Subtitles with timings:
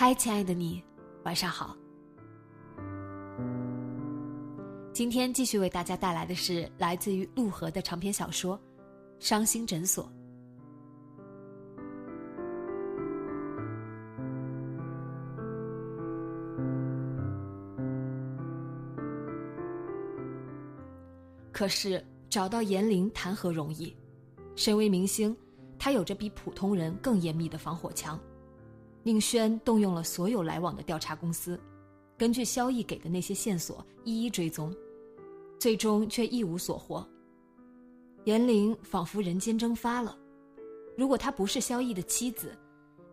[0.00, 0.82] 嗨，亲爱的你，
[1.24, 1.76] 晚上好。
[4.94, 8.56] 今天继续为大家带来的是来自于陆河的长篇小说
[9.18, 10.04] 《伤心诊所》。
[21.52, 23.94] 可是找到严玲谈何容易？
[24.56, 25.36] 身为明星，
[25.78, 28.18] 他有着比普通人更严密的防火墙。
[29.02, 31.58] 宁轩动用了所有来往的调查公司，
[32.18, 34.74] 根据萧毅给的那些线索一一追踪，
[35.58, 37.06] 最终却一无所获。
[38.24, 40.16] 严玲仿佛人间蒸发了。
[40.96, 42.54] 如果她不是萧毅的妻子，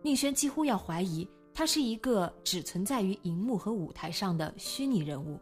[0.02, 5.40] 宁轩几乎要怀疑她是一个只存在于荧幕和舞台上的虚拟人物。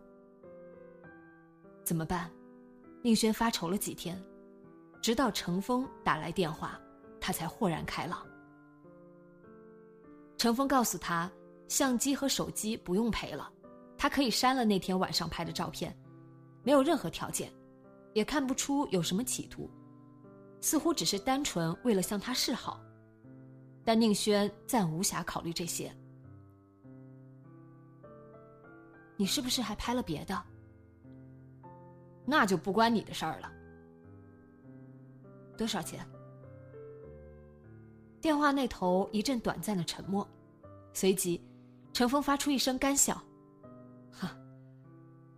[1.82, 2.30] 怎么办？
[3.02, 4.20] 宁轩发愁了几天，
[5.02, 6.80] 直到程峰打来电话，
[7.20, 8.24] 他才豁然开朗。
[10.38, 11.30] 程峰告诉他，
[11.68, 13.50] 相机和手机不用赔了，
[13.96, 15.96] 他可以删了那天晚上拍的照片，
[16.62, 17.52] 没有任何条件，
[18.12, 19.70] 也看不出有什么企图，
[20.60, 22.80] 似乎只是单纯为了向他示好。
[23.84, 25.94] 但宁轩暂无暇考虑这些。
[29.16, 30.42] 你是不是还拍了别的？
[32.26, 33.50] 那就不关你的事儿了。
[35.56, 36.06] 多少钱？
[38.26, 40.26] 电话那头一阵短暂的沉默，
[40.92, 41.40] 随即，
[41.92, 43.22] 陈峰发出一声干笑
[44.10, 44.36] ：“哈，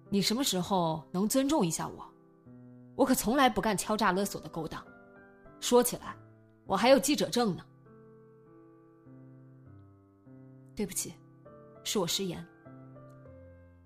[0.09, 2.03] 你什么时候能尊重一下我？
[2.97, 4.83] 我可从来不干敲诈勒索的勾当。
[5.61, 6.17] 说起来，
[6.65, 7.63] 我还有记者证呢。
[10.75, 11.13] 对不起，
[11.85, 12.43] 是我失言。”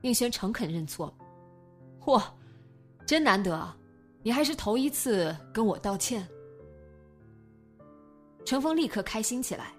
[0.01, 1.13] 宁轩诚恳认错
[2.01, 2.23] ：“嚯，
[3.05, 3.69] 真难得，
[4.23, 6.25] 你还是头一次跟我道歉。”
[8.45, 9.75] 程峰立刻开心起来，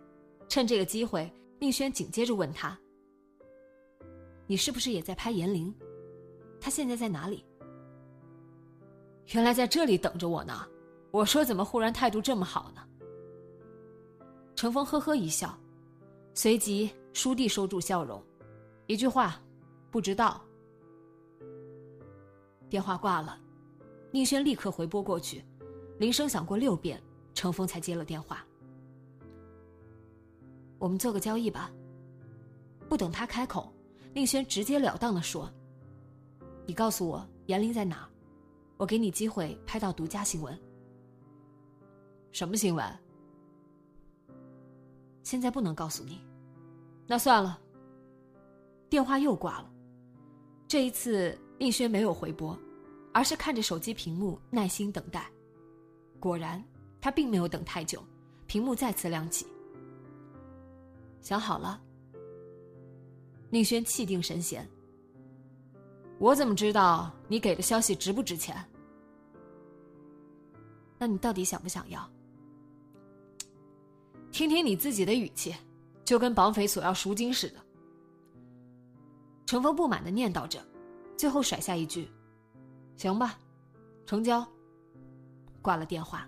[0.47, 2.78] 趁这个机会，宁轩紧接着问他
[4.47, 5.74] ：“你是不是也在拍严玲？
[6.59, 7.46] 他现在在哪里？”
[9.34, 10.68] 原来在这里等着我呢。
[11.12, 12.81] 我说怎么忽然态度这么好呢？
[14.56, 15.56] 程峰呵呵一笑，
[16.34, 18.23] 随即倏地收住笑容，
[18.88, 19.40] 一句话
[19.91, 20.44] ：“不知道。”
[22.68, 23.40] 电话挂了，
[24.09, 25.44] 宁轩立刻回拨过去，
[26.00, 27.00] 铃声响过六遍，
[27.35, 28.44] 程峰才接了电话。
[30.84, 31.72] 我们做个交易吧。
[32.90, 33.72] 不等他开口，
[34.14, 35.50] 宁轩直截了当的说
[36.68, 38.06] ：“你告诉我严玲在哪，
[38.76, 40.60] 我给你机会拍到独家新闻。”
[42.34, 42.86] 什么新闻？
[45.24, 46.20] 现在不能告诉你。
[47.08, 47.58] 那算了。
[48.90, 49.72] 电话又挂了。
[50.68, 52.60] 这一次，宁轩没有回拨，
[53.14, 55.32] 而是看着手机屏幕耐心等待。
[56.20, 56.62] 果然，
[57.00, 58.04] 他并没有等太久，
[58.48, 59.48] 屏幕再次亮起。
[61.23, 61.81] 想好了，
[63.49, 64.70] 宁轩气定神闲。
[66.20, 68.53] 我怎么知道你给的消息值不值钱？
[70.99, 72.08] 那你到底想不想要？
[74.31, 75.55] 听听你自己的语气，
[76.03, 77.59] 就跟绑匪索要赎金似的。
[79.46, 80.61] 程峰不满的念叨着，
[81.17, 82.11] 最后甩下一句
[82.97, 83.40] ：“行吧，
[84.05, 84.46] 成交。”
[85.61, 86.28] 挂了电话。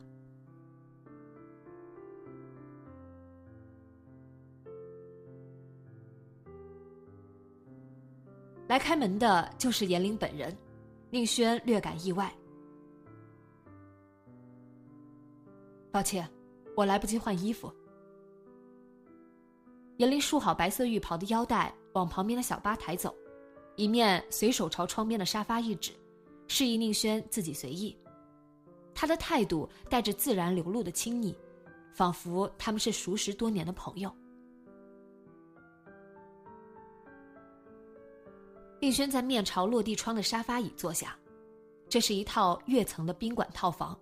[8.67, 10.56] 来开门的就是严玲本人，
[11.12, 12.33] 宁轩略感意外。
[15.91, 16.27] 抱歉，
[16.75, 17.71] 我来不及换衣服。
[19.97, 23.15] 严玲束好白色浴袍的腰带，往旁边的小吧台走，
[23.75, 25.91] 一面随手朝窗边的沙发一指，
[26.47, 27.97] 示意宁轩自己随意。
[28.94, 31.38] 他的态度带着自然流露的亲昵，
[31.94, 34.13] 仿佛他们是熟识多年的朋友。
[38.86, 41.18] 令轩在面朝落地窗的沙发椅坐下，
[41.90, 44.00] 这是一套跃层的宾馆套房，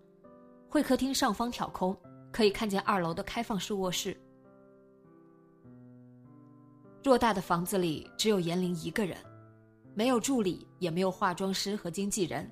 [0.68, 1.96] 会客厅上方挑空，
[2.34, 4.14] 可以看见二楼的开放式卧室。
[7.02, 9.18] 偌大的房子里只有严玲一个人，
[9.94, 12.46] 没有助理，也没有化妆师和经纪人。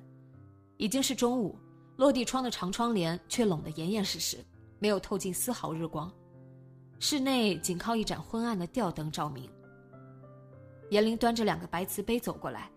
[0.78, 1.54] 已经是中午，
[1.98, 4.42] 落地窗的长窗帘却拢得严严实实，
[4.78, 6.10] 没有透进丝毫日光。
[6.98, 9.50] 室内仅靠一盏昏暗的吊灯照明。
[10.92, 12.70] 严玲端着两个白瓷杯走过来，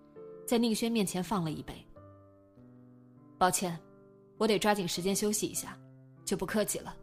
[0.48, 1.86] 在宁轩面前放了一杯。
[3.38, 3.78] 抱歉，
[4.38, 5.78] 我得抓紧时间休息一下，
[6.24, 6.96] 就不客气了。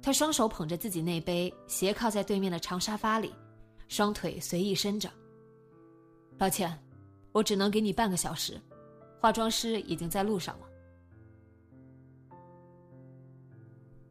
[0.00, 3.34] 他双手捧着自己那杯，斜靠在对面的长沙发里，
[3.88, 5.10] 双腿随意伸着。
[6.38, 6.72] 抱歉，
[7.32, 8.56] 我只能给你半个小时，
[9.20, 10.66] 化妆师已经在路上了。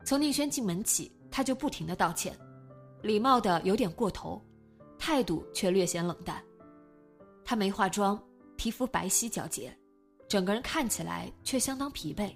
[0.04, 2.38] 从宁轩进门起，他就不停的道歉，
[3.04, 4.42] 礼貌的有点过头，
[5.00, 6.44] 态度却略显冷淡。
[7.44, 8.22] 他没化妆，
[8.58, 9.76] 皮肤白皙皎洁，
[10.28, 12.32] 整个人看起来却相当疲惫。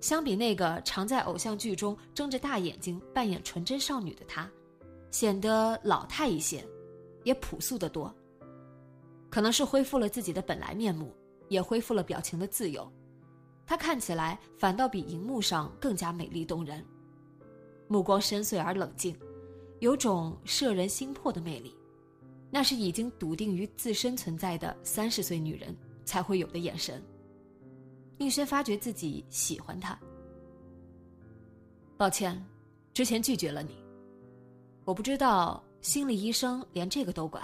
[0.00, 4.48] 相比那个常在偶像剧中睁着大眼睛扮演纯真少女的她，
[5.10, 6.64] 显得老态一些，
[7.24, 8.14] 也朴素的多。
[9.28, 11.14] 可能是恢复了自己的本来面目，
[11.48, 12.90] 也恢复了表情的自由，
[13.66, 16.84] 她看起来反倒比荧幕上更加美丽动人，
[17.88, 19.14] 目光深邃而冷静，
[19.80, 21.74] 有种摄人心魄的魅力，
[22.50, 25.74] 那是已经笃定于自身存在的三十岁女人
[26.04, 27.02] 才会有的眼神。
[28.18, 29.98] 宁轩发觉自己喜欢他。
[31.96, 32.42] 抱歉，
[32.92, 33.82] 之前拒绝了你。
[34.84, 37.42] 我不知道心理医生连这个都管，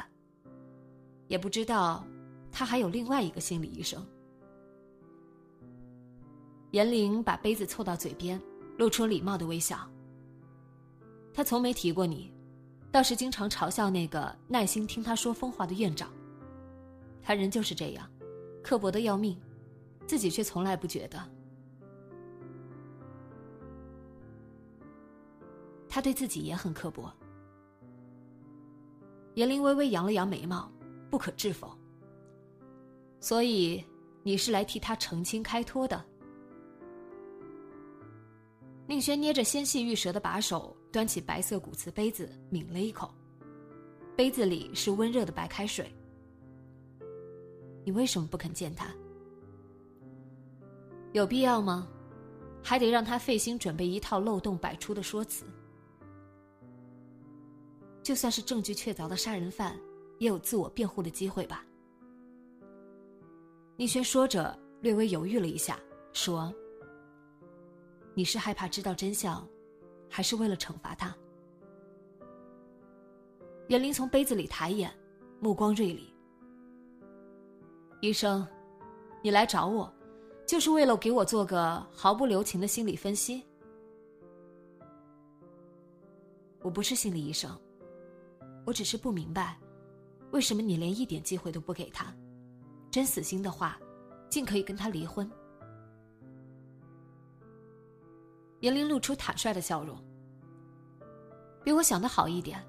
[1.29, 2.07] 也不知道
[2.53, 4.07] 他还有另外一个心理医生。
[6.73, 8.39] 严玲把杯子凑到嘴边，
[8.77, 9.89] 露出礼貌的微笑。
[11.37, 12.33] 他从没提过你，
[12.91, 16.11] 倒是经常嘲笑那个耐心听他说疯话的院长。
[17.23, 18.11] 他人就是这样，
[18.65, 19.39] 刻薄的要命。
[20.07, 21.21] 自己却从来不觉得，
[25.89, 27.13] 他对自己也很刻薄。
[29.35, 30.71] 严玲微微扬了扬眉毛，
[31.11, 31.77] 不可置否。
[33.21, 33.85] 所以
[34.23, 36.03] 你是来替他澄清开脱的？
[38.87, 43.15] 宁轩捏着纤细玉舌的把手，端起白色骨瓷杯子，抿了一口，
[44.17, 45.95] 杯子里是温热的白开水。
[47.85, 48.89] 你为什么不肯见他？
[51.13, 51.87] 有必要吗？
[52.63, 55.45] 还得让他费心准备一套漏洞百出的说辞。
[58.03, 59.79] 就算是证据确凿的杀人犯，
[60.19, 61.63] 也有自我辩护的机会吧？
[63.77, 65.79] 宁轩说着，略微犹豫了一下，
[66.15, 66.51] 说
[68.17, 69.47] ：“你是害怕知道真相，
[70.09, 71.15] 还是为了惩罚他？”
[73.69, 74.93] 严玲从杯子里抬眼，
[75.41, 76.13] 目光锐利。
[78.01, 78.47] 医生，
[79.23, 79.93] 你来找我。
[80.47, 83.43] 就是为了给我做个毫不留情的心理分析。
[86.63, 87.51] 我不是心理医生，
[88.65, 89.59] 我只是不明白，
[90.31, 92.15] 为什么你连一点机会都不给他？
[92.93, 93.77] 真死心的话，
[94.31, 95.29] 尽可以跟他离婚。
[98.67, 99.97] 严玲露出坦率的笑容，
[101.63, 102.61] 比我想的好一点，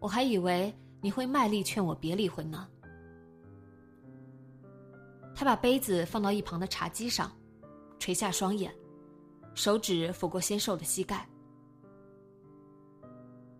[0.00, 2.68] 我还以为你会卖力劝我别离婚呢。
[5.34, 7.32] 他把杯子放到一旁的茶几上，
[7.98, 8.70] 垂下双眼，
[9.54, 11.26] 手指抚过纤瘦的膝盖。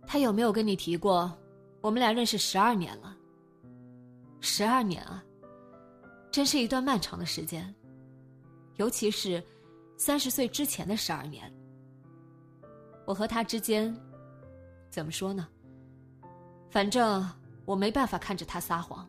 [0.07, 1.35] 他有没有跟你提过，
[1.81, 3.17] 我们俩认识十二年了？
[4.41, 5.25] 十二年啊，
[6.31, 7.75] 真是一段漫长的时间，
[8.77, 9.43] 尤其是
[9.99, 11.53] 三十岁之前的十二年。
[13.05, 13.95] 我和他之间，
[14.89, 15.47] 怎么说呢？
[16.71, 17.29] 反正
[17.67, 19.07] 我没办法看着他撒谎，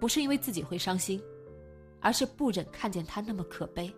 [0.00, 1.22] 不是因为自己会伤心。
[2.04, 3.94] 而是不忍看见他那么可悲。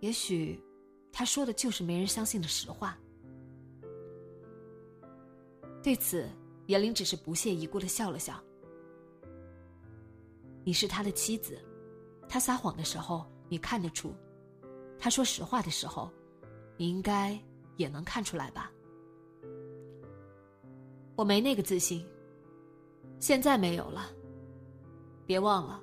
[0.00, 0.60] 也许，
[1.12, 2.98] 他说的就是没人相信的实话。
[5.80, 6.28] 对此，
[6.66, 8.42] 严玲只是不屑一顾的笑了笑。
[10.64, 11.56] 你是他的妻子，
[12.28, 14.14] 他撒谎的时候你看得出，
[14.98, 16.10] 他说实话的时候，
[16.76, 17.38] 你应该
[17.76, 18.70] 也能看出来吧？
[21.16, 22.06] 我没那个自信，
[23.18, 24.10] 现在没有了。
[25.26, 25.82] 别忘了，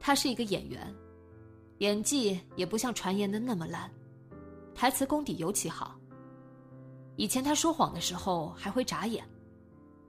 [0.00, 0.94] 他是一个演员，
[1.78, 3.90] 演技也不像传言的那么烂，
[4.74, 5.98] 台词功底尤其好。
[7.16, 9.24] 以前他说谎的时候还会眨眼，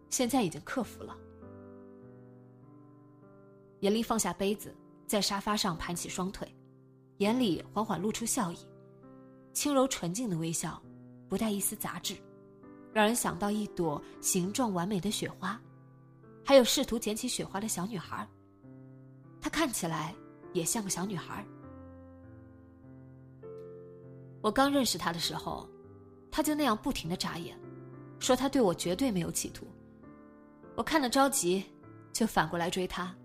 [0.09, 1.15] 现在已经克服了。
[3.81, 4.75] 严厉放下杯子，
[5.07, 6.47] 在沙发上盘起双腿，
[7.17, 8.57] 眼里缓缓露出笑意，
[9.53, 10.79] 轻柔纯净的微笑，
[11.29, 12.15] 不带一丝杂质，
[12.93, 15.59] 让人想到一朵形状完美的雪花，
[16.43, 18.27] 还有试图捡起雪花的小女孩。
[19.39, 20.13] 她看起来
[20.51, 21.45] 也像个小女孩。
[24.41, 25.67] 我刚认识他的时候，
[26.29, 27.57] 他就那样不停的眨眼，
[28.19, 29.65] 说他对我绝对没有企图。
[30.75, 31.63] 我看得着急，
[32.13, 33.15] 就反过来追他，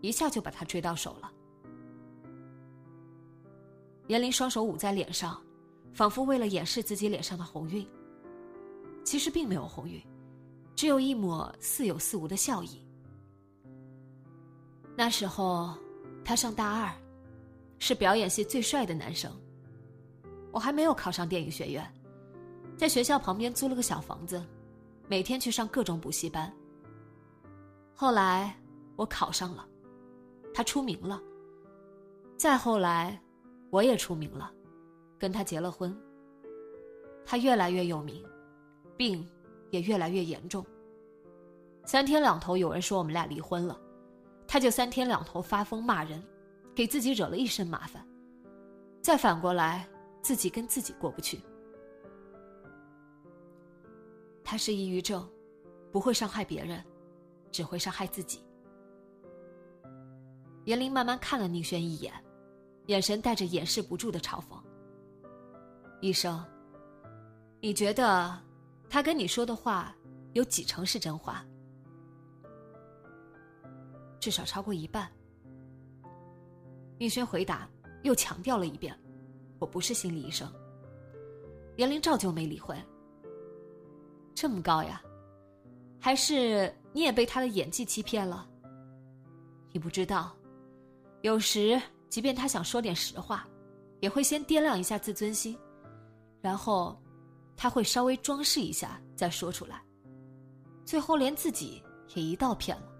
[0.00, 1.32] 一下就把他追到手了。
[4.06, 5.40] 严林双手捂在脸上，
[5.92, 7.86] 仿佛为了掩饰自己脸上的红晕。
[9.04, 10.02] 其实并没有红晕，
[10.76, 12.86] 只有一抹似有似无的笑意。
[14.96, 15.74] 那时候，
[16.24, 16.92] 他上大二，
[17.78, 19.32] 是表演系最帅的男生。
[20.52, 21.86] 我还没有考上电影学院，
[22.76, 24.44] 在学校旁边租了个小房子，
[25.06, 26.52] 每天去上各种补习班。
[27.94, 28.54] 后来
[28.96, 29.66] 我考上了，
[30.58, 31.22] 他出名了。
[32.36, 33.22] 再后来，
[33.70, 34.52] 我也出名了，
[35.16, 35.96] 跟他结了婚。
[37.24, 38.24] 他越来越有名，
[38.96, 39.24] 病
[39.70, 40.66] 也越来越严重。
[41.84, 43.80] 三天两头有人说我们俩离婚了，
[44.48, 46.20] 他就三天两头发疯骂人，
[46.74, 48.04] 给自己惹了一身麻烦。
[49.00, 49.88] 再反过来。
[50.20, 51.40] 自己跟自己过不去。
[54.42, 55.26] 他是抑郁症，
[55.92, 56.84] 不会伤害别人，
[57.52, 58.42] 只会伤害自己。
[60.68, 62.12] 严玲慢慢看了宁轩一眼，
[62.88, 64.62] 眼神带着掩饰不住的嘲讽。
[66.02, 66.44] 医生，
[67.58, 68.38] 你觉得
[68.86, 69.96] 他跟你说的话
[70.34, 71.42] 有几成是真话？
[74.20, 75.10] 至少超过一半。
[76.98, 77.66] 宁轩回答，
[78.02, 78.94] 又强调了一遍。
[79.58, 80.52] 我不是心理医生。
[81.78, 82.76] 严玲照旧没理会。
[84.34, 85.00] 这么高呀？
[85.98, 88.46] 还是你也被他的演技欺骗了？
[89.72, 90.36] 你不知道，
[91.22, 93.46] 有时即便他想说点实话，
[94.00, 95.58] 也会先掂量一下自尊心，
[96.40, 96.96] 然后
[97.56, 99.82] 他会稍微装饰一下再说出来，
[100.84, 101.82] 最后连自己
[102.14, 102.92] 也一道骗了。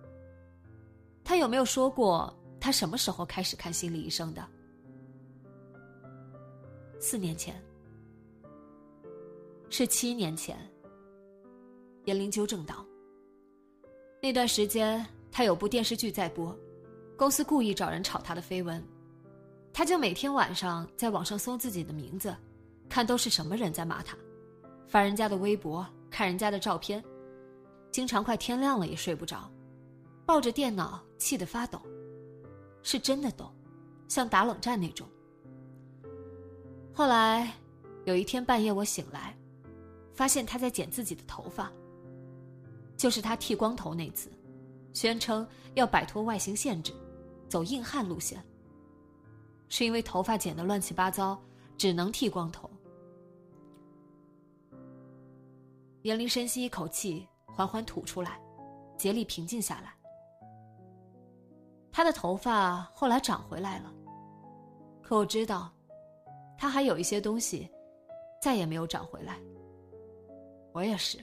[1.22, 4.46] 他有没有说过他什么时候开始看心理医生的？
[6.98, 7.54] 四年前，
[9.70, 10.58] 是七年前。
[12.06, 12.84] 严玲纠正道
[14.22, 16.56] ：“那段时间他有部电视剧在播，
[17.18, 18.80] 公司故意找人炒他的绯闻，
[19.72, 22.32] 他就每天晚上在网上搜自己的名字，
[22.88, 24.16] 看都是什么人在骂他，
[24.86, 27.02] 翻人家的微博，看人家的照片，
[27.90, 29.50] 经常快天亮了也睡不着，
[30.24, 31.82] 抱着电脑气得发抖，
[32.84, 33.50] 是真的抖，
[34.06, 35.04] 像打冷战那种。”
[36.94, 37.52] 后来，
[38.04, 39.36] 有一天半夜我醒来，
[40.14, 41.68] 发现他在剪自己的头发。
[42.96, 44.30] 就是他剃光头那次，
[44.92, 45.44] 宣称
[45.74, 46.92] 要摆脱外形限制，
[47.48, 48.44] 走硬汉路线。
[49.68, 51.38] 是因为头发剪得乱七八糟，
[51.76, 52.70] 只能剃光头。
[56.02, 58.40] 严玲深吸一口气，缓缓吐出来，
[58.96, 59.92] 竭力平静下来。
[61.90, 63.92] 他的头发后来长回来了，
[65.02, 65.70] 可我知道。
[66.56, 67.70] 他还有一些东西，
[68.40, 69.38] 再也没有长回来。
[70.72, 71.18] 我也是，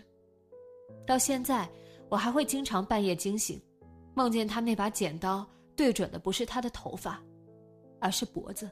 [1.06, 1.68] 到现在
[2.10, 3.62] 我还会经常半夜惊醒，
[4.14, 7.22] 梦见他那把剪刀对准的不是他的头发，
[8.00, 8.70] 而是脖子。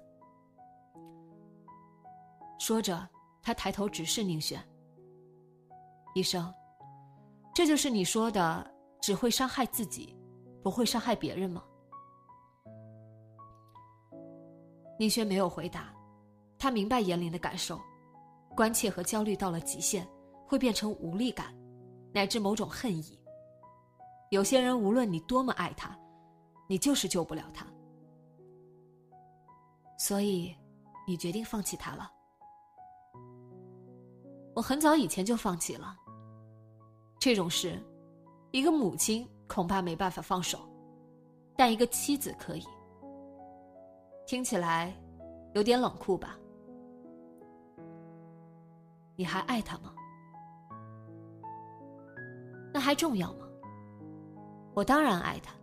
[2.60, 3.08] 说着，
[3.42, 4.60] 他抬头直视宁轩。
[6.16, 6.54] 医生，
[7.54, 10.16] 这就是你说的只会伤害自己，
[10.62, 11.64] 不会伤害别人吗？
[15.00, 15.94] 宁轩没有回答。
[16.58, 17.82] 他明白严玲的感受，
[18.56, 20.08] 关切和焦虑到了极限，
[20.48, 21.54] 会变成无力感，
[22.14, 23.20] 乃至某种恨意。
[24.30, 26.00] 有些人无论你多么爱他，
[26.74, 27.64] 你就是救不了他。
[29.96, 30.58] 所以，
[31.06, 32.12] 你决定放弃他了。
[34.56, 35.96] 我很早以前就放弃了。
[37.20, 37.80] 这种事，
[38.50, 40.68] 一个母亲恐怕没办法放手，
[41.56, 42.66] 但一个妻子可以。
[44.26, 44.92] 听起来，
[45.54, 46.36] 有点冷酷吧？
[49.16, 49.94] 你还爱他吗？
[52.74, 53.48] 那还重要吗？
[54.74, 55.54] 我当然爱他，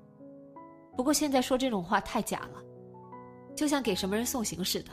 [0.97, 2.63] 不过现在说这种话太假了，
[3.57, 4.91] 就像给什么人送行似的。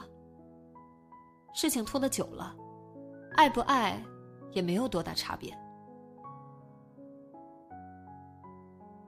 [1.54, 2.56] 事情拖得久了，
[3.36, 4.02] 爱不爱
[4.52, 5.58] 也没有多大差别。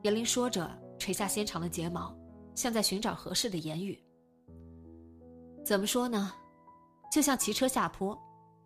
[0.03, 2.15] 严林说着，垂下纤长的睫毛，
[2.55, 4.01] 像在寻找合适的言语。
[5.65, 6.33] 怎么说呢？
[7.11, 8.17] 就像骑车下坡。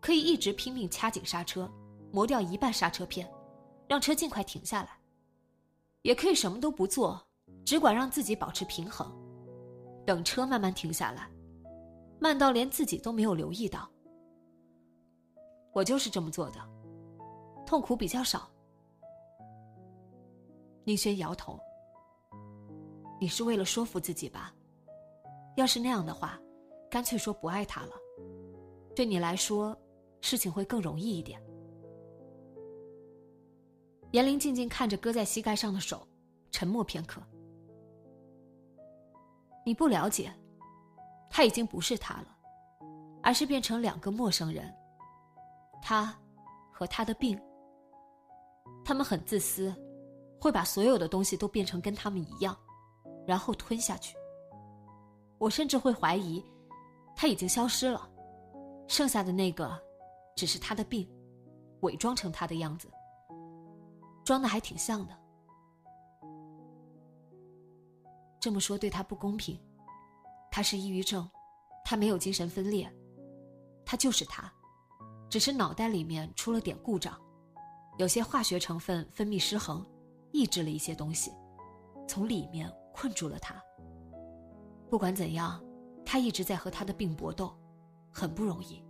[0.02, 1.72] 可以一直拼命掐紧刹车，
[2.12, 3.26] 磨掉一半刹车片，
[3.88, 4.90] 让车尽快停下来；
[6.02, 7.26] 也可以什么都不做，
[7.66, 9.12] 只管让自己保持平衡，
[10.06, 11.30] 等车慢慢停下来，
[12.20, 13.90] 慢到连自己都没有留意到。
[15.72, 16.60] 我就是这么做的，
[17.66, 18.50] 痛苦比较少。
[20.84, 21.60] 宁轩摇头。
[23.20, 24.54] 你是为了说服自己吧？
[25.56, 26.38] 要是那样的话，
[26.90, 27.92] 干脆说不爱他了，
[28.94, 29.76] 对你来说，
[30.20, 31.42] 事情会更容易一点。
[34.12, 36.06] 严玲静静看着搁在膝盖上的手，
[36.52, 37.22] 沉默片刻。
[39.66, 40.34] 你不了解，
[41.30, 42.28] 他已经不是他了，
[43.22, 44.74] 而是变成两个陌生人。
[45.82, 46.14] 他，
[46.72, 47.40] 和他的病。
[48.86, 49.74] 他们很自私，
[50.40, 52.58] 会把所有的东西都变成跟他们一样，
[53.26, 54.16] 然后吞下去。
[55.38, 56.44] 我甚至会怀疑，
[57.16, 58.10] 他已经消失了，
[58.88, 59.82] 剩下的那个，
[60.36, 61.10] 只是他的病，
[61.82, 62.90] 伪装成他的样子，
[64.26, 65.18] 装的还挺像的。
[68.44, 69.58] 这么说对他不公平，
[70.52, 71.26] 他是抑郁症，
[71.86, 72.94] 他没有精神分裂，
[73.86, 74.52] 他就是他，
[75.30, 77.18] 只是脑袋里面出了点故障，
[77.98, 79.82] 有些化学成分分泌失衡，
[80.34, 81.32] 抑制了一些东西，
[82.06, 83.56] 从里面困住了他。
[84.90, 85.64] 不管怎样，
[86.06, 87.58] 他一直在和他的病搏斗，
[88.12, 88.84] 很不容易，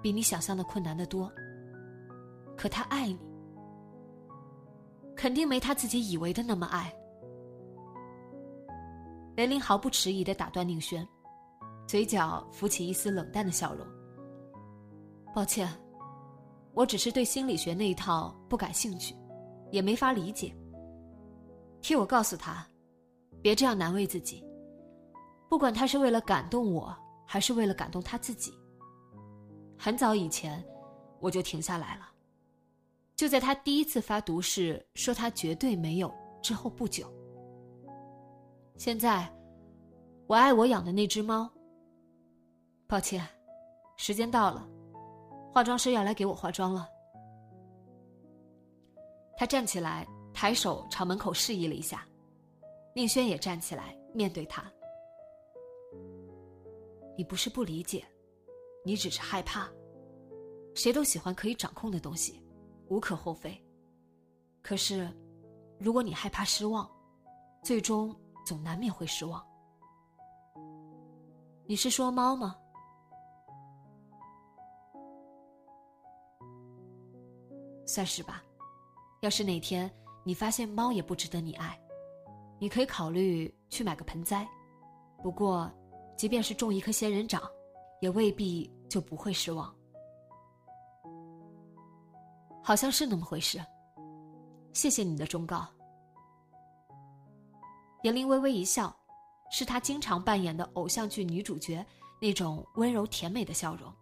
[0.00, 1.28] 比你想象的困难的多。
[2.56, 3.18] 可他爱你，
[5.16, 6.94] 肯定没他自己以为的那么爱。
[9.40, 11.08] 雷凌毫不迟疑的打断宁轩，
[11.86, 13.86] 嘴角浮起一丝冷淡的笑容。
[15.34, 15.66] 抱歉，
[16.74, 19.16] 我只是对心理学那一套不感兴趣，
[19.70, 20.54] 也没法理解。
[21.80, 22.68] 替我告诉他，
[23.40, 24.44] 别这样难为自己。
[25.48, 26.94] 不管他是为了感动我，
[27.24, 28.52] 还是为了感动他自己。
[29.78, 30.62] 很早以前，
[31.18, 32.10] 我就停下来了。
[33.16, 37.10] 就在他第一次发毒誓说他绝对没有之后不久。
[38.80, 39.30] 现在，
[40.26, 41.46] 我爱我养的那只猫。
[42.88, 43.22] 抱歉，
[43.98, 44.66] 时间到了，
[45.52, 46.88] 化妆师要来给我化妆了。
[49.36, 52.08] 他站起来，抬手朝门口示意了一下，
[52.94, 54.64] 宁轩也站起来面对他。
[57.18, 58.02] 你不是不理解，
[58.82, 59.68] 你只是害怕。
[60.74, 62.42] 谁都喜欢可以掌控的东西，
[62.88, 63.62] 无可厚非。
[64.62, 65.06] 可是，
[65.78, 66.90] 如果你害怕失望，
[67.62, 68.18] 最终。
[68.50, 69.40] 总难免会失望。
[71.66, 72.56] 你是说猫吗？
[77.86, 78.42] 算是吧。
[79.20, 79.88] 要是哪天
[80.24, 81.80] 你发现猫也不值得你爱，
[82.58, 84.44] 你可以考虑去买个盆栽。
[85.22, 85.70] 不过，
[86.16, 87.40] 即便是种一棵仙人掌，
[88.00, 89.72] 也未必就不会失望。
[92.64, 93.64] 好像是那么回事。
[94.72, 95.68] 谢谢你的忠告。
[98.02, 98.94] 严玲微微一笑，
[99.50, 101.84] 是她经常扮演的偶像剧女主角
[102.20, 103.92] 那种温柔甜美的笑容。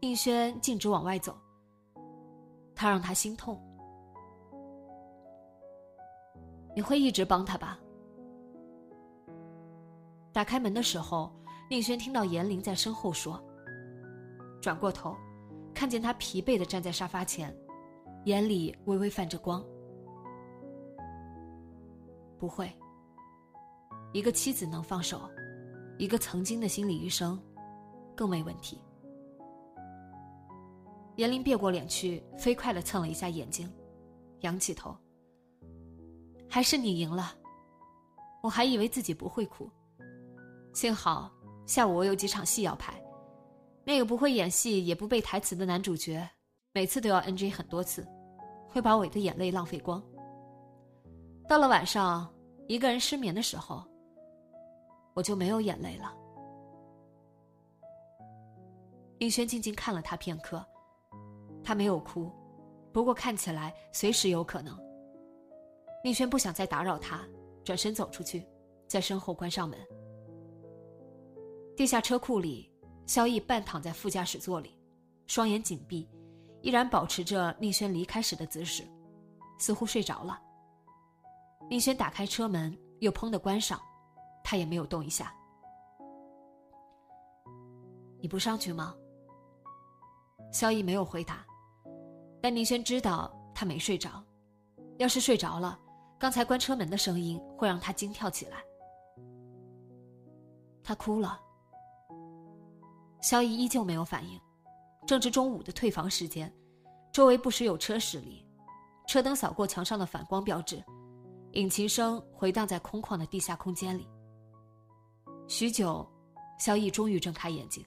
[0.00, 1.38] 宁轩径直往外走，
[2.74, 3.60] 他让他心痛。
[6.74, 7.78] 你会一直帮他吧？
[10.32, 11.32] 打开门的时候，
[11.70, 13.40] 宁轩听到严玲在身后说。
[14.60, 15.14] 转过头，
[15.72, 17.54] 看见他疲惫的站在沙发前，
[18.24, 19.64] 眼里微微泛着光。
[22.42, 22.68] 不会。
[24.12, 25.30] 一个妻子能放手，
[25.96, 27.40] 一个曾经的心理医生，
[28.16, 28.80] 更没问题。
[31.14, 33.72] 严林别过脸去，飞快的蹭了一下眼睛，
[34.40, 34.92] 仰起头。
[36.48, 37.32] 还是你赢了，
[38.42, 39.70] 我还以为自己不会哭。
[40.74, 41.30] 幸好
[41.64, 43.00] 下午我有几场戏要拍，
[43.84, 46.28] 那个不会演戏也不背台词的男主角，
[46.72, 48.04] 每次都要 NG 很多次，
[48.68, 50.02] 会把我的眼泪浪费光。
[51.48, 52.32] 到了晚上。
[52.68, 53.84] 一个人失眠的时候，
[55.14, 56.16] 我就没有眼泪了。
[59.18, 60.64] 林轩静静看了他片刻，
[61.62, 62.30] 他没有哭，
[62.92, 64.78] 不过看起来随时有可能。
[66.02, 67.20] 宁轩不想再打扰他，
[67.62, 68.46] 转身走出去，
[68.86, 69.78] 在身后关上门。
[71.76, 72.72] 地下车库里，
[73.06, 74.78] 萧逸半躺在副驾驶座里，
[75.26, 76.08] 双眼紧闭，
[76.62, 78.82] 依然保持着宁轩离开时的姿势，
[79.58, 80.40] 似乎睡着了。
[81.72, 83.80] 宁轩打开车门，又砰的关上，
[84.44, 85.34] 他也没有动一下。
[88.20, 88.94] 你不上去吗？
[90.52, 91.46] 萧逸没有回答，
[92.42, 94.22] 但宁轩知道他没睡着。
[94.98, 95.80] 要是睡着了，
[96.18, 98.62] 刚才关车门的声音会让他惊跳起来。
[100.84, 101.40] 他哭了。
[103.22, 104.38] 萧逸依旧没有反应。
[105.06, 106.54] 正值中午的退房时间，
[107.10, 108.46] 周围不时有车驶离，
[109.06, 110.84] 车灯扫过墙上的反光标志。
[111.52, 114.08] 引擎声回荡在空旷的地下空间里。
[115.48, 116.06] 许久，
[116.58, 117.84] 萧逸终于睁开眼睛：“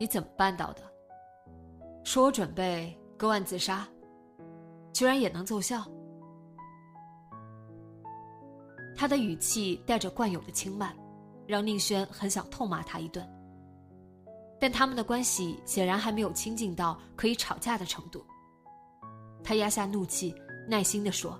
[0.00, 0.82] 你怎么办到的？
[2.04, 3.86] 说我准备割腕自杀，
[4.94, 5.84] 居然也能奏效？”
[8.96, 10.96] 他的语气带着惯有的轻慢，
[11.46, 13.28] 让宁轩很想痛骂他一顿。
[14.58, 18.24] 但他们的关系显然还没有亲近到可以吵架的程度。
[19.42, 20.34] 他压下怒气，
[20.68, 21.38] 耐心的说：“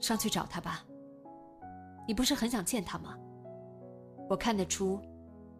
[0.00, 0.84] 上去找他吧。
[2.06, 3.18] 你不是很想见他吗？
[4.28, 5.00] 我看得出，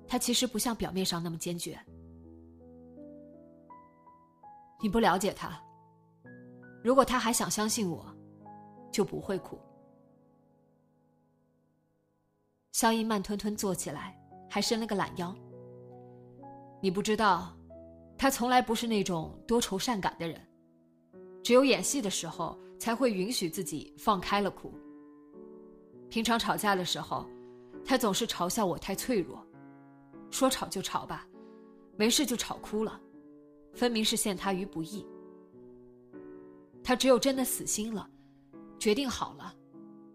[0.07, 1.79] 他其实不像表面上那么坚决。
[4.83, 5.61] 你不了解他。
[6.83, 8.07] 如果他还想相信我，
[8.93, 9.59] 就不会哭。”
[12.73, 14.19] 萧逸慢吞吞坐起来，
[14.51, 15.35] 还伸了个懒腰。
[16.83, 17.57] 你不知道，
[18.25, 20.41] 他从来不是那种多愁善感的人，
[21.43, 24.73] 只有演戏的时候才会允许自己放开了哭。
[26.09, 27.27] 平常吵架的时候，
[27.85, 29.47] 他总是嘲笑我太脆弱，
[30.31, 31.29] 说吵就吵吧，
[31.99, 32.99] 没事就吵哭了，
[33.75, 35.07] 分明是陷他于不义。
[36.83, 38.09] 他只有真的死心了，
[38.79, 39.55] 决定好了，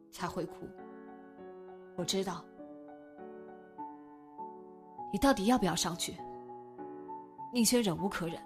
[0.10, 0.68] 才会哭。
[1.96, 2.44] 我知道，
[5.14, 6.16] 你到底要不要上去？
[7.52, 8.40] 宁轩忍无可忍，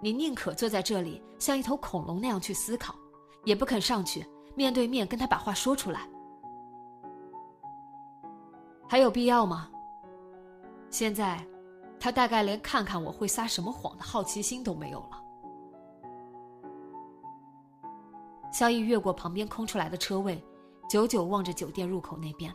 [0.00, 2.94] 你宁可坐在这里像一头恐龙那样去思考，
[3.44, 4.24] 也不肯上去
[4.54, 6.08] 面对面跟他把话说出来。
[8.88, 9.68] 还有必要吗？
[10.90, 11.44] 现在，
[11.98, 15.20] 他大概连看看我会撒什么谎的好奇心都没有了。
[18.52, 20.40] 萧逸越过旁边空出来的车位，
[20.88, 22.54] 久久望着酒店入口那边。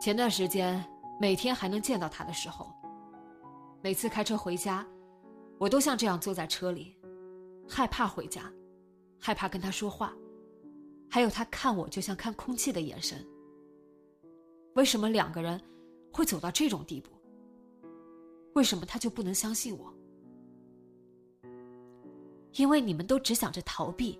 [0.00, 0.84] 前段时间，
[1.20, 2.66] 每天还能见到他的时候。
[3.84, 4.82] 每次开车回家，
[5.58, 6.96] 我都像这样坐在车里，
[7.68, 8.50] 害怕回家，
[9.20, 10.16] 害怕跟他说话，
[11.10, 13.22] 还有他看我就像看空气的眼神。
[14.74, 15.60] 为什么两个人
[16.10, 17.10] 会走到这种地步？
[18.54, 19.92] 为什么他就不能相信我？
[22.54, 24.18] 因为你们都只想着逃避，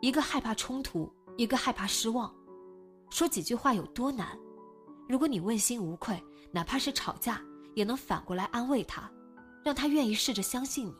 [0.00, 2.34] 一个害怕冲突，一个害怕失望，
[3.10, 4.28] 说几句话有多难？
[5.10, 6.18] 如果你问心无愧，
[6.52, 7.44] 哪怕是吵架。
[7.78, 9.08] 也能反过来安慰他，
[9.64, 10.94] 让他愿意试着相信你。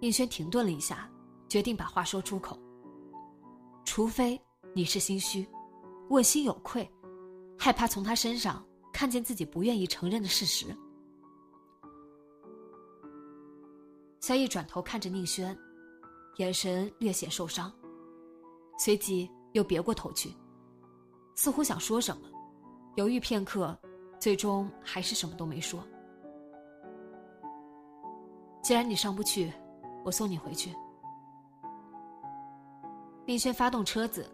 [0.00, 1.08] 宁轩停顿了一下，
[1.48, 2.58] 决定把话说出口。
[3.84, 4.40] 除非
[4.74, 5.46] 你是心虚，
[6.08, 6.90] 问心有愧，
[7.56, 10.66] 害怕从他身上看见自己不愿意承认的事实。
[14.20, 15.56] 萧逸转头看着宁轩，
[16.38, 17.72] 眼神略显受伤，
[18.80, 20.34] 随即又别过头去，
[21.36, 22.28] 似乎想说什么，
[22.96, 23.78] 犹豫片刻。
[24.18, 25.82] 最终还是什么都没说。
[28.62, 29.52] 既然你上不去，
[30.04, 30.74] 我送你回去。
[33.26, 34.30] 林轩发动车子，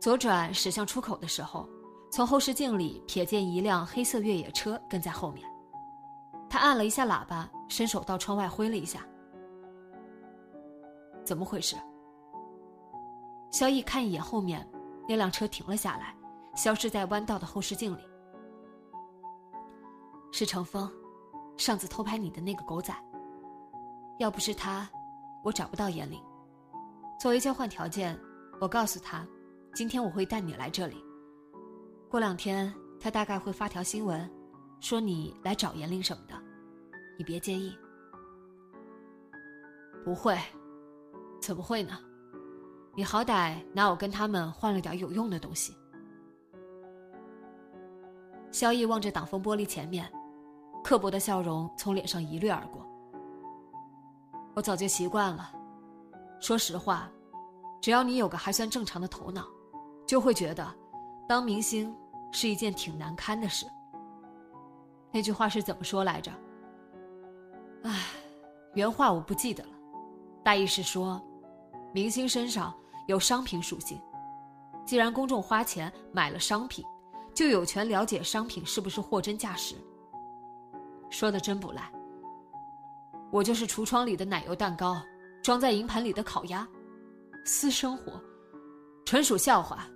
[0.00, 1.68] 左转驶向出口的时候，
[2.10, 5.48] 从后视镜里瞥见一辆黑色越野车跟在后面。
[6.48, 9.04] 他按了一下喇叭，伸手到窗外挥了一下。
[11.24, 11.74] 怎么回事？
[13.50, 14.68] 萧逸看一眼后面，
[15.08, 16.14] 那辆车停了下来，
[16.54, 18.02] 消失在弯道的后视镜里。
[20.36, 20.90] 是程峰，
[21.56, 22.92] 上次偷拍你的那个狗仔。
[24.18, 24.90] 要不是他，
[25.44, 26.20] 我找不到严玲。
[27.20, 28.18] 作为交换条件，
[28.60, 29.24] 我告诉他，
[29.76, 30.96] 今天我会带你来这里。
[32.10, 34.28] 过两天他大概会发条新闻，
[34.80, 36.34] 说你来找严玲什么的，
[37.16, 37.72] 你别介意。
[40.04, 40.36] 不会，
[41.40, 41.96] 怎么会呢？
[42.96, 45.72] 你好歹拿我跟他们换了点有用的东西。
[48.50, 50.12] 萧逸望着挡风玻璃前面。
[50.84, 52.86] 刻薄的笑容从脸上一掠而过。
[54.54, 55.50] 我早就习惯了。
[56.40, 57.10] 说实话，
[57.80, 59.46] 只要你有个还算正常的头脑，
[60.06, 60.76] 就会觉得，
[61.26, 61.92] 当明星
[62.32, 63.64] 是一件挺难堪的事。
[65.10, 66.30] 那句话是怎么说来着？
[67.84, 68.04] 唉，
[68.74, 69.70] 原话我不记得了，
[70.44, 71.18] 大意是说，
[71.94, 72.74] 明星身上
[73.06, 73.98] 有商品属性，
[74.84, 76.84] 既然公众花钱买了商品，
[77.32, 79.76] 就有权了解商品是不是货真价实。
[81.14, 81.88] 说的真不赖。
[83.30, 85.00] 我就是橱窗里的奶油蛋糕，
[85.44, 86.66] 装在银盘里的烤鸭，
[87.44, 88.20] 私生活，
[89.04, 89.86] 纯属笑话。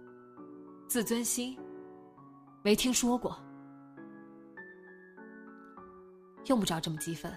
[0.87, 1.59] 自尊心，
[2.62, 3.37] 没听说过。
[6.46, 7.37] 用不着这么激愤，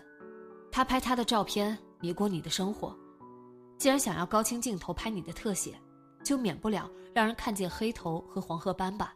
[0.72, 2.96] 他拍他的照片，你过你的生活。
[3.80, 5.76] 既然想要高清镜头拍你的特写，
[6.24, 9.16] 就免不了让人看见黑头和黄褐斑吧。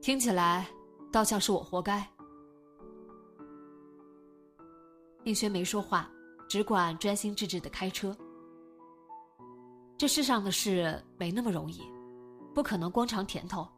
[0.00, 0.66] 听起来。
[1.12, 2.06] 倒像是我活该。
[5.24, 6.10] 宁轩没说话，
[6.48, 8.16] 只管专心致志的开车。
[9.98, 11.82] 这世上的事没那么容易，
[12.54, 13.68] 不可能光尝甜头，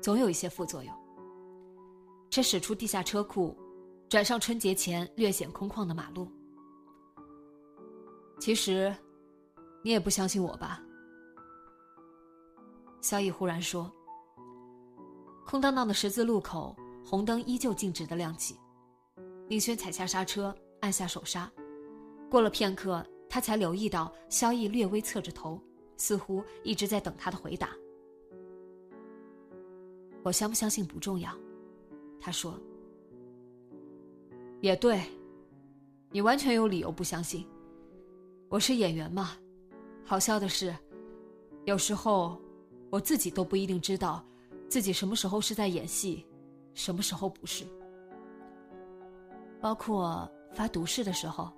[0.00, 0.92] 总有一些副作用。
[2.30, 3.56] 车驶出地下车库，
[4.08, 6.28] 转上春节前略显空旷的马路。
[8.40, 8.94] 其实，
[9.82, 10.82] 你也不相信我吧？
[13.00, 13.90] 萧逸忽然说。
[15.50, 18.54] 空荡荡的十字路口，红灯依旧静止的亮起。
[19.48, 21.50] 宁轩踩下刹车，按下手刹。
[22.30, 25.58] 过了片刻，他才留意到萧逸略微侧着头，
[25.96, 27.70] 似乎一直在等他的回答。
[30.22, 31.34] 我相不相信不重要，
[32.20, 32.52] 他说。
[34.60, 35.00] 也对，
[36.10, 37.46] 你完全有理由不相信。
[38.50, 39.30] 我是演员嘛，
[40.04, 40.76] 好笑的是，
[41.64, 42.38] 有时候
[42.90, 44.22] 我自己都不一定知道。
[44.68, 46.26] 自己什么时候是在演戏，
[46.74, 47.66] 什么时候不是？
[49.60, 51.50] 包括发毒誓的时候。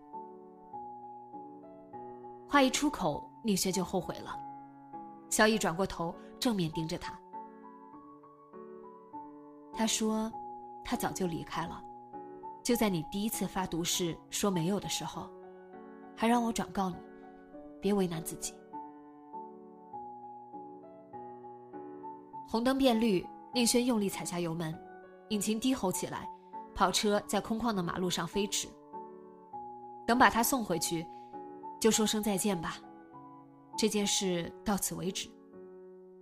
[2.48, 4.36] 话一出口，宁轩就后悔了。
[5.28, 7.18] 萧逸转过头，正面盯着他。
[9.72, 10.30] 他说
[10.84, 11.82] ：“他早就离开了，
[12.62, 15.30] 就在你第一次发毒誓说没有的时候，
[16.16, 16.96] 还让我转告你，
[17.80, 18.52] 别为难自己。”
[22.50, 24.76] 红灯变绿，宁轩用力踩下油门，
[25.28, 26.28] 引擎低吼起来，
[26.74, 28.66] 跑车在空旷的马路上飞驰。
[30.04, 31.06] 等把他送回去，
[31.80, 32.78] 就说声再见吧。
[33.78, 35.28] 这件事到此为止，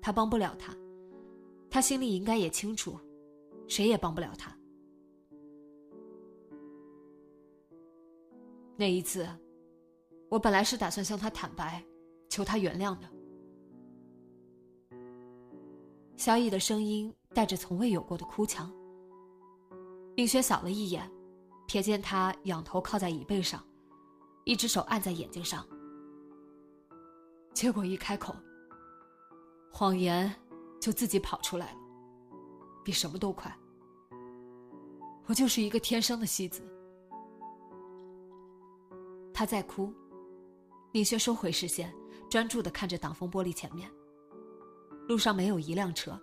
[0.03, 0.77] 他帮不了他，
[1.71, 3.01] 他心里应该也清楚，
[3.67, 4.55] 谁也帮不了他。
[8.77, 9.27] 那一次，
[10.29, 11.83] 我本来是打算向他坦白，
[12.29, 13.09] 求他原谅的。
[16.19, 18.69] 萧逸的声音带着从未有过的哭腔。
[20.17, 21.09] 宁轩扫了一眼，
[21.69, 23.65] 瞥见他仰头靠在椅背上，
[24.45, 25.65] 一只手按在眼睛上。
[27.55, 28.35] 结果一开口，
[29.73, 30.35] 谎言
[30.81, 31.79] 就自己跑出来了，
[32.85, 33.57] 比什么都快。
[35.27, 36.61] 我就是一个天生的戏子。
[39.33, 39.95] 他在哭，
[40.91, 41.95] 宁轩收回视线，
[42.29, 43.89] 专注的看着挡风玻璃前面。
[45.09, 46.21] 路上没有一辆车，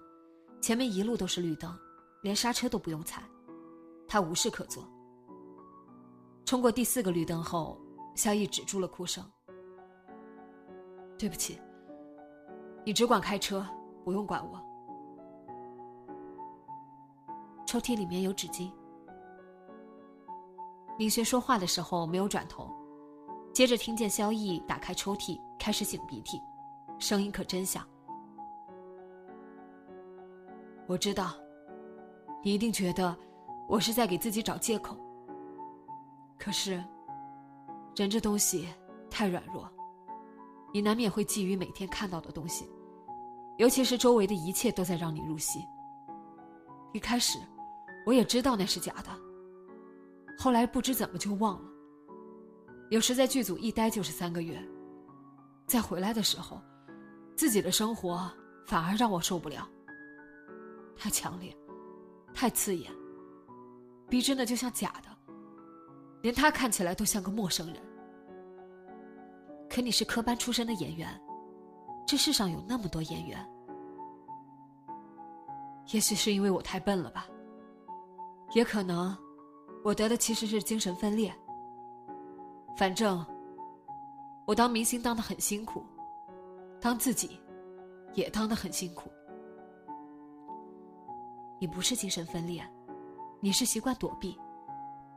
[0.62, 1.76] 前面一路都是绿灯，
[2.22, 3.24] 连刹车都不用踩，
[4.08, 4.88] 他无事可做。
[6.46, 7.82] 冲过第四个绿灯后，
[8.14, 9.26] 萧逸止住了哭声。
[11.18, 11.60] 对不起，
[12.86, 13.66] 你只管开车，
[14.04, 14.62] 不用管我。
[17.66, 18.72] 抽屉里面有纸巾。
[20.96, 22.70] 明轩说话的时候没有转头，
[23.52, 26.40] 接着听见萧逸打开抽屉，开始擤鼻涕，
[27.00, 27.84] 声音可真响。
[30.88, 31.34] 我知道，
[32.44, 33.16] 你一定觉得
[33.68, 34.96] 我是在给自己找借口。
[36.38, 36.84] 可是，
[37.96, 38.68] 人这东西
[39.10, 39.68] 太软弱，
[40.72, 42.70] 你难免会觊觎每天看到的东西，
[43.58, 45.66] 尤其是周围的一切都在让你入戏。
[46.94, 47.40] 一开始，
[48.06, 49.10] 我也知道那是假的，
[50.38, 51.70] 后来不知怎么就忘了。
[52.92, 54.62] 有时在剧组一待就是三个月，
[55.66, 56.62] 再回来的时候，
[57.36, 58.32] 自己的生活
[58.68, 59.68] 反而让我受不了。
[60.98, 61.56] 太强烈，
[62.34, 62.92] 太刺眼，
[64.10, 65.10] 逼真的就像假的，
[66.22, 67.82] 连他看起来都像个陌生人。
[69.70, 71.10] 可你是科班出身的演员，
[72.08, 73.46] 这世上有那么多演员，
[75.92, 77.28] 也许是因为我太笨了吧，
[78.54, 79.16] 也可能，
[79.84, 81.34] 我得的其实是精神分裂。
[82.78, 83.26] 反正，
[84.46, 85.84] 我当明星当的很辛苦，
[86.80, 87.40] 当自己，
[88.14, 89.10] 也当的很辛苦。
[91.60, 92.66] 你不是精神分裂，
[93.40, 94.38] 你是习惯躲避，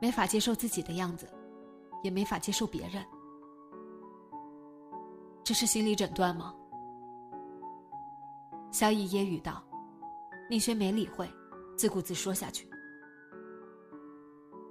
[0.01, 1.27] 没法接受自己的样子，
[2.03, 3.05] 也没法接受别人。
[5.43, 6.53] 这是心理诊断吗？
[8.71, 9.63] 萧逸揶揄道。
[10.49, 11.29] 宁轩没理会，
[11.75, 12.67] 自顾自说下去。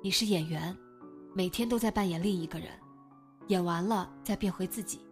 [0.02, 0.76] 你是演员，
[1.34, 2.68] 每天都在扮演另一个人，
[3.46, 5.06] 演完了再变回自己。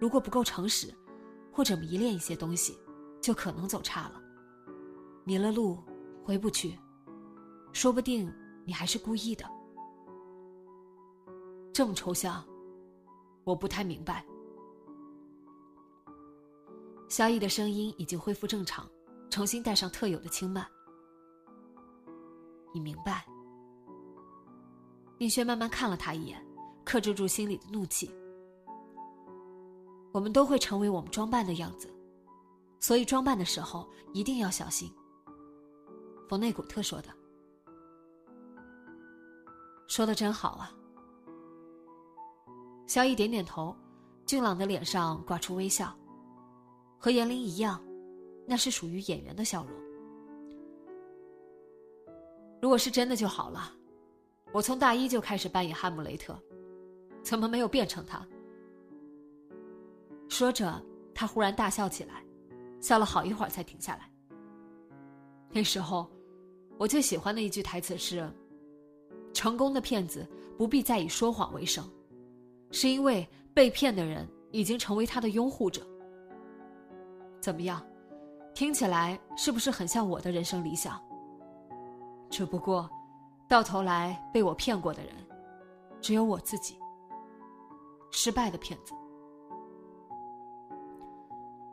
[0.00, 0.94] 如果不够诚实，
[1.52, 2.78] 或者迷恋一些东西，
[3.20, 4.22] 就可能走差了。
[5.24, 5.78] 迷了路，
[6.22, 6.78] 回不去，
[7.72, 8.30] 说不定
[8.64, 9.44] 你还是故意的。
[11.72, 12.44] 这么抽象，
[13.42, 14.24] 我不太明白。
[17.08, 18.88] 萧逸的声音已经恢复正常，
[19.30, 20.66] 重新带上特有的轻慢。
[22.72, 23.24] 你明白？
[25.18, 26.44] 宁轩慢慢看了他一眼，
[26.84, 28.10] 克制住心里的怒气。
[30.12, 31.88] 我们都会成为我们装扮的样子，
[32.78, 34.92] 所以装扮的时候一定要小心。
[36.28, 37.08] 冯内古特说的
[39.86, 40.72] ：“说的真好啊。”
[42.86, 43.74] 萧逸点点头，
[44.26, 45.94] 俊朗的脸上挂出微笑，
[46.98, 47.82] 和严玲一样，
[48.46, 49.72] 那是属于演员的笑容。
[52.60, 53.72] 如果是真的就好了，
[54.52, 56.38] 我从大一就开始扮演哈姆雷特，
[57.22, 58.26] 怎么没有变成他？
[60.28, 60.82] 说着，
[61.14, 62.24] 他忽然大笑起来，
[62.80, 64.10] 笑了好一会儿才停下来。
[65.54, 66.10] 那时候，
[66.78, 68.28] 我最喜欢的一句台词是
[69.32, 71.88] ：“成功的骗子不必再以说谎为生，
[72.72, 75.86] 是因为被骗的人已经成为他的拥护者。”
[77.40, 77.80] 怎么样，
[78.52, 81.00] 听起来是不是很像我的人生理想？
[82.28, 82.90] 只不过，
[83.48, 85.14] 到头来被我骗过的人，
[86.00, 86.76] 只有我自己。
[88.10, 88.92] 失败的骗子。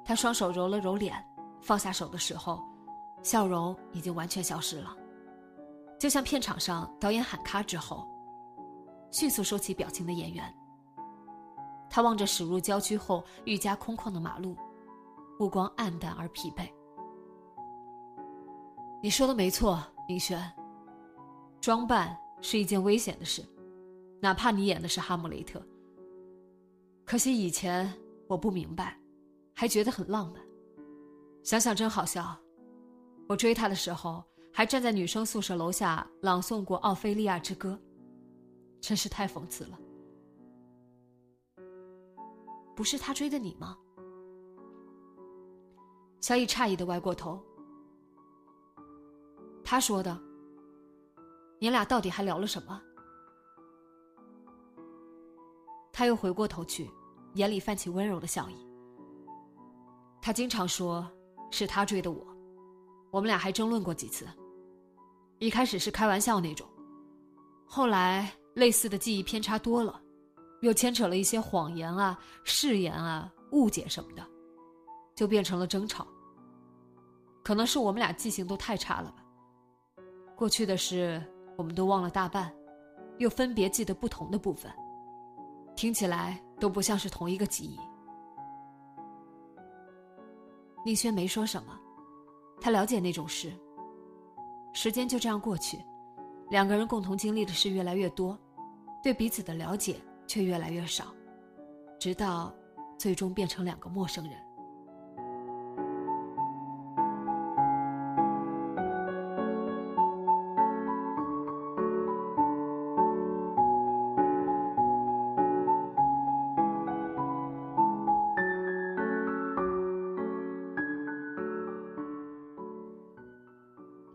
[0.06, 1.16] 他双手揉了揉脸，
[1.62, 2.62] 放下手的时候，
[3.24, 4.96] 笑容已经完全消失了，
[6.00, 8.08] 就像片场上导演喊卡之后，
[9.12, 10.54] 迅速收起表情的演员。
[11.90, 14.56] 他望着驶入郊区后愈加空旷的马路，
[15.38, 16.70] 目光黯淡而疲惫。
[19.04, 19.82] 你说的没错。
[20.08, 20.52] 明轩，
[21.62, 23.42] 装扮是一件危险的事，
[24.20, 25.66] 哪怕你演的是哈姆雷特。
[27.06, 27.90] 可惜以前
[28.28, 29.00] 我不明白，
[29.54, 30.42] 还觉得很浪漫。
[31.44, 32.38] 想想真好笑，
[33.32, 34.22] 我追他的时候
[34.54, 37.80] 还站在女生宿舍楼下朗诵过《奥菲利亚之歌》，
[38.86, 39.80] 真是太讽刺了。
[42.76, 43.78] 不是他追的你吗？
[46.20, 47.42] 小乙诧异的歪过头。
[49.64, 50.20] 他说的
[51.58, 52.82] ：“你俩到底还聊了什么？”
[55.94, 56.92] 他又回过头去，
[57.36, 58.68] 眼里泛起温柔的笑意。
[60.22, 61.10] 他经常说
[61.50, 62.31] 是他追的我，
[63.12, 64.26] 我们俩还争论过几次。
[65.40, 66.68] 一开始是开玩笑那种，
[67.66, 70.02] 后来类似的记忆偏差多了，
[70.62, 74.26] 又牵扯了一些谎言啊、誓言啊、误解什么的，
[75.16, 76.08] 就变成了争吵。
[77.44, 79.26] 可能是我们俩记性都太差了吧。
[80.36, 81.22] 过去的事，
[81.58, 82.54] 我们都忘了大半，
[83.18, 84.72] 又分别记得不同的部分，
[85.76, 87.80] 听起来都不像是同一个记忆。
[90.86, 91.80] 宁轩没说什么，
[92.62, 93.52] 他了解那种事。
[94.72, 95.84] 时间就这样过去，
[96.50, 98.40] 两个人共同经历的事越来越多，
[99.04, 101.14] 对彼此的了解却越来越少，
[102.00, 102.54] 直到
[102.98, 104.40] 最终变成两个陌生人。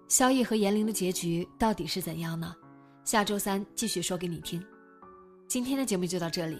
[0.09, 2.55] 萧逸和严玲的结局到底是怎样呢？
[3.05, 4.65] 下周三继续说给你听。
[5.49, 6.59] 今天的节目就到这里，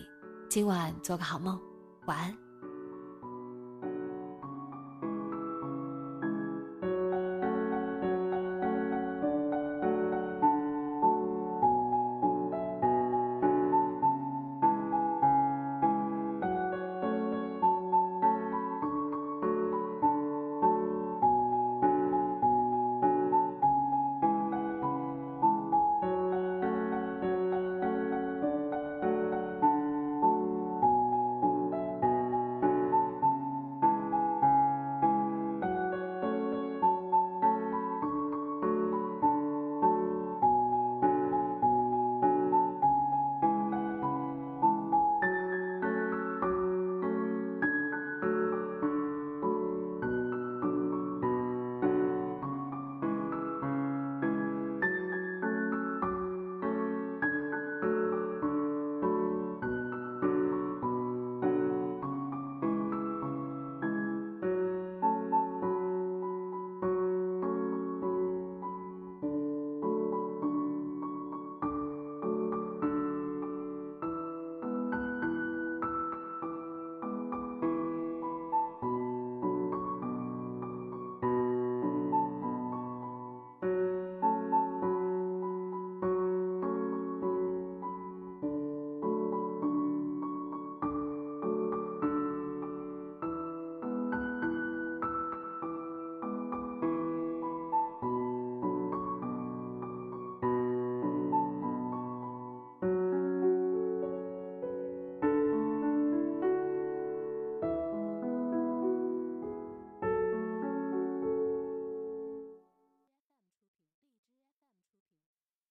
[0.49, 1.61] 今晚做个好梦，
[2.07, 2.46] 晚安。